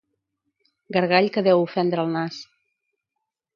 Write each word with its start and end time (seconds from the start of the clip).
Gargall 0.97 1.29
que 1.35 1.45
deu 1.49 1.63
ofendre 1.67 2.07
el 2.07 2.11
nas. 2.17 2.43